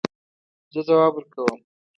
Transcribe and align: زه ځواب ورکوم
زه 0.73 0.81
ځواب 0.87 1.13
ورکوم 1.15 1.59